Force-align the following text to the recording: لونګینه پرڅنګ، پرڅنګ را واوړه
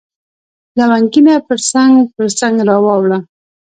لونګینه 0.77 1.33
پرڅنګ، 1.47 1.93
پرڅنګ 2.15 2.55
را 2.67 2.77
واوړه 2.83 3.19